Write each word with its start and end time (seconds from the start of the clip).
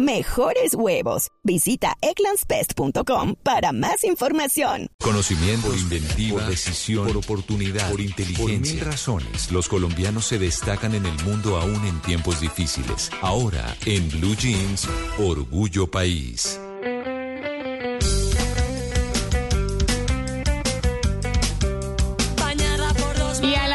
mejores 0.00 0.74
huevos. 0.74 1.28
Visita 1.44 1.96
eclanspest.com 2.00 3.34
para 3.42 3.72
más 3.72 4.04
información. 4.04 4.88
Conocimiento, 5.02 5.68
por 5.68 5.78
inventiva, 5.78 6.48
decisión, 6.48 7.06
por 7.06 7.18
oportunidad, 7.18 7.90
por 7.90 8.00
inteligencia. 8.00 8.44
Por 8.44 8.60
mil 8.60 8.80
razones, 8.80 9.52
los 9.52 9.68
colombianos 9.68 10.26
se 10.26 10.38
destacan 10.38 10.94
en 10.94 11.06
el 11.06 11.24
mundo 11.24 11.56
aún 11.56 11.84
en 11.86 12.00
tiempos 12.00 12.40
difíciles. 12.40 13.10
Ahora, 13.20 13.76
en 13.86 14.08
Blue 14.10 14.34
Jeans, 14.36 14.88
Orgullo 15.18 15.86
País. 15.90 16.58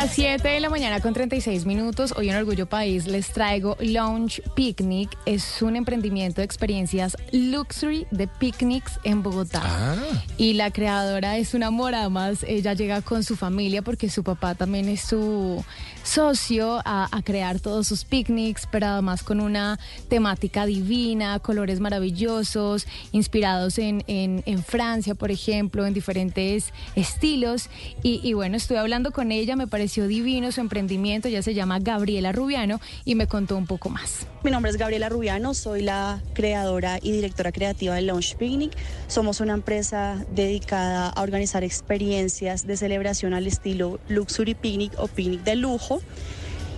7 0.07 0.47
de 0.47 0.59
la 0.59 0.69
mañana 0.69 0.99
con 0.99 1.13
36 1.13 1.65
minutos. 1.65 2.13
Hoy 2.15 2.29
en 2.29 2.35
Orgullo 2.35 2.67
País 2.67 3.07
les 3.07 3.29
traigo 3.29 3.75
Lounge 3.79 4.41
Picnic. 4.55 5.17
Es 5.25 5.61
un 5.61 5.75
emprendimiento 5.75 6.41
de 6.41 6.45
experiencias 6.45 7.17
luxury 7.31 8.05
de 8.11 8.27
picnics 8.27 8.99
en 9.03 9.23
Bogotá. 9.23 9.61
Ah. 9.63 9.95
Y 10.37 10.53
la 10.53 10.69
creadora 10.71 11.37
es 11.37 11.53
una 11.55 11.71
mora 11.71 12.07
más. 12.09 12.43
Ella 12.43 12.73
llega 12.73 13.01
con 13.01 13.23
su 13.23 13.35
familia 13.35 13.81
porque 13.81 14.09
su 14.09 14.23
papá 14.23 14.53
también 14.53 14.89
es 14.89 15.01
su 15.01 15.63
socio 16.03 16.81
a, 16.85 17.09
crear 17.23 17.59
todos 17.59 17.87
sus 17.87 18.05
picnics, 18.05 18.67
pero 18.71 18.85
además 18.87 19.23
con 19.23 19.41
una 19.41 19.79
temática 20.07 20.67
divina, 20.67 21.39
colores 21.39 21.79
maravillosos, 21.79 22.85
inspirados 23.11 23.79
en, 23.79 24.03
en, 24.05 24.63
Francia, 24.63 25.15
por 25.15 25.31
ejemplo, 25.31 25.85
en 25.85 25.95
diferentes 25.95 26.71
estilos. 26.95 27.69
Y, 28.03 28.19
y 28.23 28.33
bueno, 28.33 28.57
estuve 28.57 28.77
hablando 28.77 29.11
con 29.11 29.31
ella, 29.31 29.55
me 29.55 29.65
pareció 29.65 29.94
divino 30.03 30.51
su 30.51 30.61
emprendimiento, 30.61 31.27
ella 31.27 31.41
se 31.41 31.53
llama 31.53 31.79
Gabriela 31.79 32.31
Rubiano 32.31 32.79
y 33.05 33.15
me 33.15 33.27
contó 33.27 33.57
un 33.57 33.65
poco 33.65 33.89
más. 33.89 34.27
Mi 34.43 34.51
nombre 34.51 34.69
es 34.71 34.77
Gabriela 34.77 35.09
Rubiano, 35.09 35.53
soy 35.53 35.81
la 35.81 36.21
creadora 36.33 36.99
y 37.01 37.11
directora 37.11 37.51
creativa 37.51 37.95
de 37.95 38.01
Launch 38.01 38.35
Picnic. 38.35 38.73
Somos 39.07 39.39
una 39.39 39.53
empresa 39.53 40.23
dedicada 40.35 41.09
a 41.09 41.21
organizar 41.21 41.63
experiencias 41.63 42.67
de 42.67 42.77
celebración 42.77 43.33
al 43.33 43.47
estilo 43.47 43.99
Luxury 44.07 44.53
Picnic 44.53 44.93
o 44.97 45.07
Picnic 45.07 45.43
de 45.43 45.55
lujo 45.55 46.01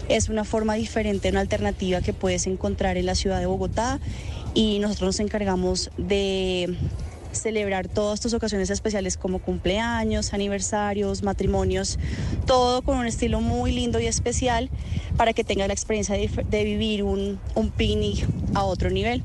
es 0.10 0.30
una 0.30 0.46
forma 0.46 0.76
diferente, 0.76 1.30
una 1.30 1.42
alternativa 1.42 2.02
que 2.02 2.14
puedes 2.14 2.48
encontrar 2.48 2.98
en 2.98 3.06
la 3.06 3.16
ciudad 3.16 3.40
de 3.40 3.46
Bogotá 3.46 4.00
y 4.54 4.80
nosotros 4.80 5.08
nos 5.08 5.20
encargamos 5.20 5.92
de 5.98 6.78
celebrar 7.32 7.88
todas 7.88 8.16
estas 8.16 8.34
ocasiones 8.34 8.70
especiales 8.70 9.18
como 9.18 9.40
cumpleaños, 9.40 10.34
aniversarios, 10.34 11.24
matrimonios, 11.24 12.00
todo 12.46 12.82
con 12.82 12.98
un 12.98 13.08
estilo 13.08 13.42
muy 13.42 13.72
lindo 13.72 14.00
y 14.00 14.08
especial 14.08 14.70
para 15.18 15.34
que 15.34 15.44
tengas 15.44 15.68
la 15.68 15.74
experiencia 15.74 16.16
de, 16.16 16.64
vivir 16.64 17.04
un, 17.04 17.40
un 17.56 17.72
picnic 17.72 18.28
a 18.54 18.64
otro 18.64 18.90
nivel. 18.90 19.24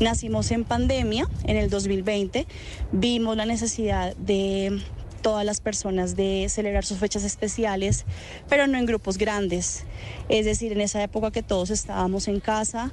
Nacimos 0.00 0.50
en 0.50 0.64
pandemia 0.64 1.28
en 1.44 1.56
el 1.56 1.70
2020, 1.70 2.46
vimos 2.92 3.36
la 3.36 3.46
necesidad 3.46 4.16
de 4.16 4.80
todas 5.22 5.46
las 5.46 5.60
personas 5.60 6.16
de 6.16 6.48
celebrar 6.50 6.84
sus 6.84 6.98
fechas 6.98 7.24
especiales, 7.24 8.04
pero 8.48 8.66
no 8.66 8.76
en 8.76 8.84
grupos 8.84 9.16
grandes. 9.16 9.84
Es 10.28 10.44
decir, 10.44 10.72
en 10.72 10.80
esa 10.80 11.02
época 11.02 11.30
que 11.30 11.42
todos 11.42 11.70
estábamos 11.70 12.28
en 12.28 12.40
casa, 12.40 12.92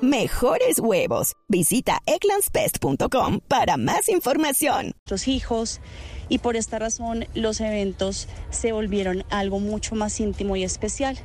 mejores 0.00 0.78
huevos. 0.78 1.34
Visita 1.48 2.00
eclanspest.com 2.06 3.40
para 3.48 3.76
más 3.76 4.08
información. 4.08 4.94
Los 5.08 5.28
hijos 5.28 5.80
y 6.28 6.38
por 6.38 6.56
esta 6.56 6.78
razón 6.78 7.26
los 7.34 7.60
eventos 7.60 8.28
se 8.50 8.72
volvieron 8.72 9.24
algo 9.30 9.60
mucho 9.60 9.94
más 9.94 10.18
íntimo 10.20 10.56
y 10.56 10.64
especial. 10.64 11.18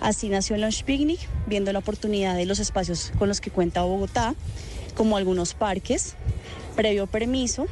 Así 0.00 0.28
nació 0.28 0.56
el 0.56 0.62
Lunch 0.62 0.84
Picnic, 0.84 1.20
viendo 1.46 1.72
la 1.72 1.78
oportunidad 1.78 2.36
de 2.36 2.46
los 2.46 2.58
espacios 2.58 3.12
con 3.18 3.28
los 3.28 3.40
que 3.40 3.50
cuenta 3.50 3.82
Bogotá, 3.82 4.34
como 4.94 5.16
algunos 5.16 5.54
parques, 5.54 6.14
previo 6.76 7.06
permiso, 7.06 7.66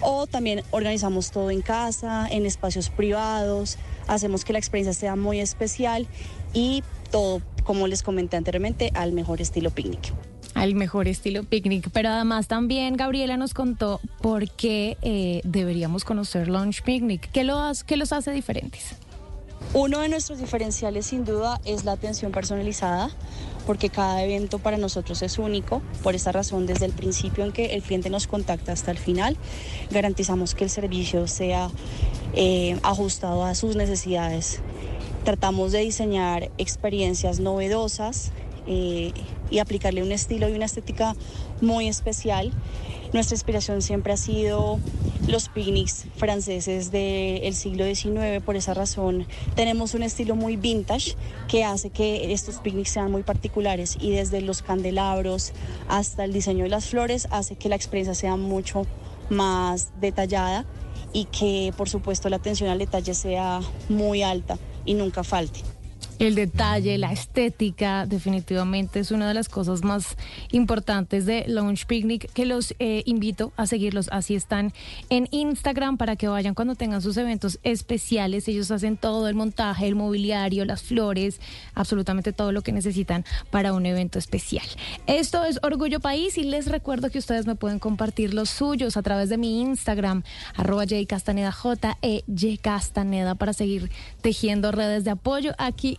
o 0.00 0.26
también 0.26 0.62
organizamos 0.70 1.30
todo 1.30 1.50
en 1.50 1.62
casa, 1.62 2.26
en 2.30 2.44
espacios 2.44 2.90
privados, 2.90 3.78
hacemos 4.06 4.44
que 4.44 4.52
la 4.52 4.58
experiencia 4.58 4.92
sea 4.92 5.16
muy 5.16 5.40
especial 5.40 6.06
y 6.52 6.82
todo 7.10 7.42
como 7.64 7.86
les 7.86 8.02
comenté 8.02 8.36
anteriormente, 8.36 8.90
al 8.94 9.12
mejor 9.12 9.40
estilo 9.40 9.70
picnic 9.70 10.12
al 10.54 10.74
mejor 10.74 11.08
estilo 11.08 11.42
picnic. 11.42 11.90
Pero 11.92 12.10
además 12.10 12.46
también 12.46 12.96
Gabriela 12.96 13.36
nos 13.36 13.54
contó 13.54 14.00
por 14.22 14.48
qué 14.48 14.96
eh, 15.02 15.40
deberíamos 15.44 16.04
conocer 16.04 16.48
Lunch 16.48 16.82
Picnic. 16.82 17.28
¿Qué, 17.32 17.50
¿Qué 17.86 17.96
los 17.96 18.12
hace 18.12 18.30
diferentes? 18.30 18.94
Uno 19.72 20.00
de 20.00 20.08
nuestros 20.08 20.38
diferenciales 20.38 21.06
sin 21.06 21.24
duda 21.24 21.60
es 21.64 21.84
la 21.84 21.92
atención 21.92 22.30
personalizada, 22.30 23.10
porque 23.66 23.90
cada 23.90 24.22
evento 24.22 24.58
para 24.58 24.76
nosotros 24.76 25.22
es 25.22 25.38
único. 25.38 25.82
Por 26.02 26.14
esa 26.14 26.32
razón, 26.32 26.66
desde 26.66 26.86
el 26.86 26.92
principio 26.92 27.44
en 27.44 27.52
que 27.52 27.74
el 27.74 27.82
cliente 27.82 28.10
nos 28.10 28.26
contacta 28.26 28.72
hasta 28.72 28.90
el 28.90 28.98
final, 28.98 29.36
garantizamos 29.90 30.54
que 30.54 30.64
el 30.64 30.70
servicio 30.70 31.26
sea 31.26 31.70
eh, 32.34 32.78
ajustado 32.82 33.44
a 33.44 33.54
sus 33.54 33.76
necesidades 33.76 34.60
Tratamos 35.24 35.72
de 35.72 35.78
diseñar 35.78 36.50
experiencias 36.58 37.40
novedosas 37.40 38.30
eh, 38.66 39.12
y 39.50 39.58
aplicarle 39.58 40.02
un 40.02 40.12
estilo 40.12 40.50
y 40.50 40.52
una 40.52 40.66
estética 40.66 41.16
muy 41.62 41.88
especial. 41.88 42.52
Nuestra 43.14 43.36
inspiración 43.36 43.80
siempre 43.80 44.12
ha 44.12 44.16
sido 44.16 44.80
los 45.28 45.48
picnics 45.48 46.06
franceses 46.16 46.90
del 46.90 47.54
siglo 47.54 47.84
XIX, 47.84 48.42
por 48.44 48.56
esa 48.56 48.74
razón 48.74 49.28
tenemos 49.54 49.94
un 49.94 50.02
estilo 50.02 50.34
muy 50.34 50.56
vintage 50.56 51.14
que 51.46 51.62
hace 51.62 51.90
que 51.90 52.32
estos 52.32 52.56
picnics 52.56 52.90
sean 52.90 53.12
muy 53.12 53.22
particulares 53.22 53.96
y 54.00 54.10
desde 54.10 54.40
los 54.40 54.62
candelabros 54.62 55.52
hasta 55.86 56.24
el 56.24 56.32
diseño 56.32 56.64
de 56.64 56.70
las 56.70 56.86
flores 56.86 57.28
hace 57.30 57.54
que 57.54 57.68
la 57.68 57.76
experiencia 57.76 58.16
sea 58.16 58.34
mucho 58.34 58.84
más 59.30 59.92
detallada 60.00 60.64
y 61.12 61.26
que 61.26 61.72
por 61.76 61.88
supuesto 61.88 62.28
la 62.28 62.36
atención 62.36 62.68
al 62.68 62.80
detalle 62.80 63.14
sea 63.14 63.60
muy 63.88 64.24
alta 64.24 64.58
y 64.84 64.94
nunca 64.94 65.22
falte. 65.22 65.60
El 66.20 66.36
detalle, 66.36 66.96
la 66.96 67.12
estética, 67.12 68.06
definitivamente 68.06 69.00
es 69.00 69.10
una 69.10 69.26
de 69.26 69.34
las 69.34 69.48
cosas 69.48 69.82
más 69.82 70.16
importantes 70.52 71.26
de 71.26 71.44
Launch 71.48 71.86
Picnic, 71.86 72.30
que 72.32 72.46
los 72.46 72.74
eh, 72.78 73.02
invito 73.04 73.52
a 73.56 73.66
seguirlos. 73.66 74.08
Así 74.12 74.34
están 74.34 74.72
en 75.10 75.28
Instagram 75.32 75.96
para 75.96 76.14
que 76.14 76.28
vayan 76.28 76.54
cuando 76.54 76.76
tengan 76.76 77.02
sus 77.02 77.16
eventos 77.16 77.58
especiales. 77.64 78.46
Ellos 78.46 78.70
hacen 78.70 78.96
todo 78.96 79.28
el 79.28 79.34
montaje, 79.34 79.88
el 79.88 79.96
mobiliario, 79.96 80.64
las 80.64 80.82
flores, 80.82 81.40
absolutamente 81.74 82.32
todo 82.32 82.52
lo 82.52 82.62
que 82.62 82.72
necesitan 82.72 83.24
para 83.50 83.72
un 83.72 83.84
evento 83.84 84.18
especial. 84.18 84.66
Esto 85.06 85.44
es 85.44 85.58
Orgullo 85.62 85.98
País 85.98 86.38
y 86.38 86.44
les 86.44 86.66
recuerdo 86.66 87.10
que 87.10 87.18
ustedes 87.18 87.46
me 87.46 87.56
pueden 87.56 87.80
compartir 87.80 88.34
los 88.34 88.50
suyos 88.50 88.96
a 88.96 89.02
través 89.02 89.28
de 89.28 89.36
mi 89.36 89.60
Instagram, 89.60 90.22
arroba 90.54 90.84
Castaneda, 91.08 91.50
J 91.50 91.98
E 92.02 92.22
Castaneda, 92.62 93.34
para 93.34 93.52
seguir 93.52 93.90
tejiendo 94.22 94.70
redes 94.70 95.04
de 95.04 95.10
apoyo 95.10 95.54
aquí 95.58 95.98